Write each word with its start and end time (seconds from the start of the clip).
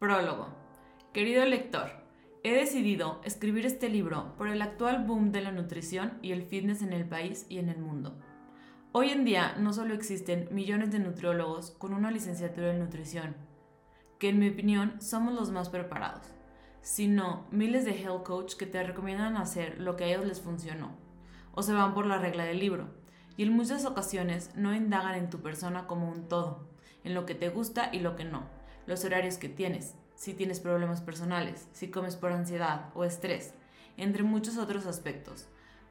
Prólogo. 0.00 0.48
Querido 1.12 1.44
lector, 1.44 1.90
he 2.42 2.54
decidido 2.54 3.20
escribir 3.22 3.66
este 3.66 3.90
libro 3.90 4.34
por 4.38 4.48
el 4.48 4.62
actual 4.62 5.04
boom 5.04 5.30
de 5.30 5.42
la 5.42 5.52
nutrición 5.52 6.18
y 6.22 6.32
el 6.32 6.42
fitness 6.42 6.80
en 6.80 6.94
el 6.94 7.06
país 7.06 7.44
y 7.50 7.58
en 7.58 7.68
el 7.68 7.76
mundo. 7.76 8.18
Hoy 8.92 9.10
en 9.10 9.26
día 9.26 9.56
no 9.58 9.74
solo 9.74 9.92
existen 9.92 10.48
millones 10.52 10.90
de 10.90 11.00
nutriólogos 11.00 11.72
con 11.72 11.92
una 11.92 12.10
licenciatura 12.10 12.70
en 12.70 12.78
nutrición, 12.78 13.36
que 14.18 14.30
en 14.30 14.38
mi 14.38 14.48
opinión 14.48 15.02
somos 15.02 15.34
los 15.34 15.50
más 15.50 15.68
preparados, 15.68 16.28
sino 16.80 17.46
miles 17.50 17.84
de 17.84 18.02
health 18.02 18.22
coach 18.22 18.54
que 18.54 18.64
te 18.64 18.82
recomiendan 18.82 19.36
hacer 19.36 19.82
lo 19.82 19.96
que 19.96 20.04
a 20.04 20.06
ellos 20.06 20.24
les 20.24 20.40
funcionó, 20.40 20.96
o 21.52 21.62
se 21.62 21.74
van 21.74 21.92
por 21.92 22.06
la 22.06 22.16
regla 22.16 22.44
del 22.44 22.58
libro, 22.58 22.88
y 23.36 23.42
en 23.42 23.52
muchas 23.52 23.84
ocasiones 23.84 24.50
no 24.56 24.74
indagan 24.74 25.16
en 25.16 25.28
tu 25.28 25.42
persona 25.42 25.86
como 25.86 26.10
un 26.10 26.26
todo, 26.26 26.70
en 27.04 27.12
lo 27.12 27.26
que 27.26 27.34
te 27.34 27.50
gusta 27.50 27.90
y 27.92 28.00
lo 28.00 28.16
que 28.16 28.24
no, 28.24 28.59
los 28.86 29.04
horarios 29.04 29.36
que 29.36 29.48
tienes, 29.48 29.94
si 30.14 30.34
tienes 30.34 30.60
problemas 30.60 31.00
personales, 31.00 31.66
si 31.72 31.88
comes 31.88 32.16
por 32.16 32.32
ansiedad 32.32 32.90
o 32.94 33.04
estrés, 33.04 33.54
entre 33.96 34.22
muchos 34.22 34.58
otros 34.58 34.86
aspectos. 34.86 35.46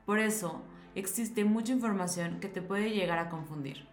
Por 0.05 0.19
eso, 0.19 0.61
existe 0.95 1.45
mucha 1.45 1.71
información 1.71 2.39
que 2.39 2.47
te 2.47 2.61
puede 2.61 2.91
llegar 2.91 3.19
a 3.19 3.29
confundir. 3.29 3.87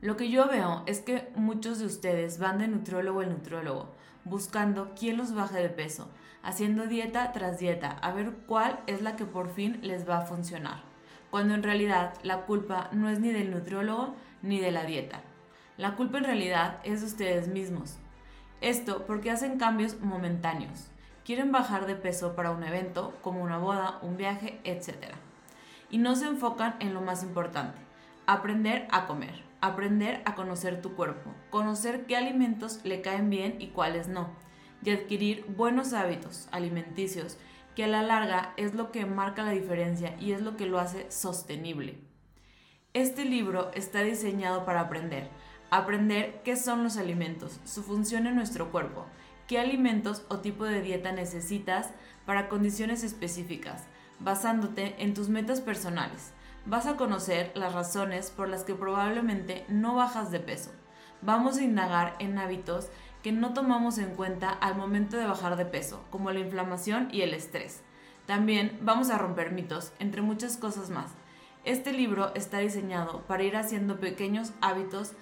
Lo 0.00 0.16
que 0.16 0.30
yo 0.30 0.48
veo 0.48 0.82
es 0.86 1.00
que 1.00 1.28
muchos 1.34 1.78
de 1.78 1.86
ustedes 1.86 2.38
van 2.38 2.58
de 2.58 2.68
nutriólogo 2.68 3.22
en 3.22 3.30
nutriólogo, 3.30 3.88
buscando 4.24 4.92
quién 4.98 5.16
los 5.16 5.34
baje 5.34 5.58
de 5.58 5.68
peso, 5.68 6.08
haciendo 6.42 6.86
dieta 6.86 7.32
tras 7.32 7.58
dieta, 7.58 7.90
a 7.90 8.12
ver 8.12 8.32
cuál 8.46 8.80
es 8.86 9.02
la 9.02 9.16
que 9.16 9.24
por 9.24 9.50
fin 9.50 9.78
les 9.82 10.08
va 10.08 10.18
a 10.18 10.26
funcionar, 10.26 10.82
cuando 11.30 11.54
en 11.54 11.62
realidad 11.62 12.14
la 12.22 12.42
culpa 12.42 12.88
no 12.92 13.08
es 13.08 13.20
ni 13.20 13.30
del 13.30 13.50
nutriólogo 13.50 14.14
ni 14.42 14.60
de 14.60 14.70
la 14.70 14.84
dieta. 14.84 15.22
La 15.76 15.96
culpa 15.96 16.18
en 16.18 16.24
realidad 16.24 16.80
es 16.84 17.00
de 17.00 17.06
ustedes 17.06 17.48
mismos. 17.48 17.98
Esto 18.60 19.06
porque 19.06 19.30
hacen 19.30 19.58
cambios 19.58 20.00
momentáneos. 20.00 20.88
Quieren 21.24 21.52
bajar 21.52 21.86
de 21.86 21.96
peso 21.96 22.34
para 22.34 22.50
un 22.50 22.62
evento, 22.62 23.14
como 23.22 23.42
una 23.42 23.58
boda, 23.58 23.98
un 24.02 24.16
viaje, 24.16 24.60
etc 24.64 25.14
y 25.90 25.98
no 25.98 26.16
se 26.16 26.26
enfocan 26.26 26.76
en 26.80 26.94
lo 26.94 27.00
más 27.00 27.22
importante, 27.22 27.78
aprender 28.26 28.86
a 28.90 29.06
comer, 29.06 29.42
aprender 29.60 30.22
a 30.24 30.34
conocer 30.34 30.82
tu 30.82 30.94
cuerpo, 30.94 31.32
conocer 31.50 32.06
qué 32.06 32.16
alimentos 32.16 32.80
le 32.84 33.00
caen 33.00 33.30
bien 33.30 33.56
y 33.60 33.68
cuáles 33.68 34.08
no, 34.08 34.30
y 34.82 34.90
adquirir 34.90 35.44
buenos 35.56 35.92
hábitos 35.92 36.48
alimenticios 36.52 37.38
que 37.74 37.84
a 37.84 37.88
la 37.88 38.02
larga 38.02 38.52
es 38.56 38.74
lo 38.74 38.90
que 38.90 39.06
marca 39.06 39.42
la 39.42 39.50
diferencia 39.50 40.16
y 40.18 40.32
es 40.32 40.40
lo 40.40 40.56
que 40.56 40.66
lo 40.66 40.78
hace 40.78 41.10
sostenible. 41.10 41.98
Este 42.94 43.26
libro 43.26 43.70
está 43.74 44.00
diseñado 44.00 44.64
para 44.64 44.80
aprender, 44.80 45.28
aprender 45.70 46.40
qué 46.44 46.56
son 46.56 46.82
los 46.82 46.96
alimentos, 46.96 47.60
su 47.64 47.82
función 47.82 48.26
en 48.26 48.36
nuestro 48.36 48.70
cuerpo, 48.70 49.06
qué 49.46 49.58
alimentos 49.58 50.24
o 50.28 50.38
tipo 50.38 50.64
de 50.64 50.82
dieta 50.82 51.12
necesitas 51.12 51.90
para 52.24 52.48
condiciones 52.48 53.02
específicas, 53.04 53.84
basándote 54.20 54.94
en 55.02 55.14
tus 55.14 55.28
metas 55.28 55.60
personales. 55.60 56.32
Vas 56.64 56.86
a 56.86 56.96
conocer 56.96 57.52
las 57.54 57.72
razones 57.72 58.30
por 58.30 58.48
las 58.48 58.64
que 58.64 58.74
probablemente 58.74 59.64
no 59.68 59.94
bajas 59.94 60.30
de 60.30 60.40
peso. 60.40 60.72
Vamos 61.22 61.56
a 61.58 61.62
indagar 61.62 62.16
en 62.18 62.38
hábitos 62.38 62.88
que 63.22 63.32
no 63.32 63.52
tomamos 63.52 63.98
en 63.98 64.14
cuenta 64.14 64.50
al 64.50 64.76
momento 64.76 65.16
de 65.16 65.26
bajar 65.26 65.56
de 65.56 65.64
peso, 65.64 66.04
como 66.10 66.30
la 66.30 66.40
inflamación 66.40 67.08
y 67.12 67.22
el 67.22 67.34
estrés. 67.34 67.82
También 68.26 68.78
vamos 68.82 69.10
a 69.10 69.18
romper 69.18 69.52
mitos, 69.52 69.92
entre 69.98 70.22
muchas 70.22 70.56
cosas 70.56 70.90
más. 70.90 71.12
Este 71.64 71.92
libro 71.92 72.34
está 72.34 72.58
diseñado 72.58 73.22
para 73.22 73.42
ir 73.42 73.56
haciendo 73.56 73.98
pequeños 73.98 74.52
hábitos 74.60 75.12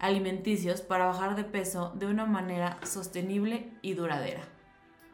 alimenticios 0.00 0.80
para 0.80 1.06
bajar 1.06 1.36
de 1.36 1.44
peso 1.44 1.92
de 1.94 2.06
una 2.06 2.26
manera 2.26 2.78
sostenible 2.82 3.70
y 3.82 3.94
duradera. 3.94 4.42